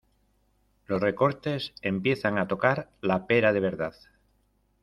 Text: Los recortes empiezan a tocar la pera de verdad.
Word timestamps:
Los 0.87 0.99
recortes 0.99 1.75
empiezan 1.83 2.39
a 2.39 2.47
tocar 2.47 2.89
la 3.01 3.27
pera 3.27 3.53
de 3.53 3.59
verdad. 3.59 3.93